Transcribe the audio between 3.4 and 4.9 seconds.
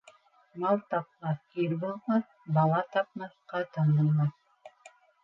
ҡатын булмаҫ.